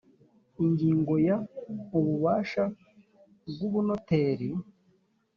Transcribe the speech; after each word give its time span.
ingingo 0.63 1.13
ya 1.27 1.37
ububasha 1.97 2.63
bw 3.49 3.59
ubunoteri 3.67 4.49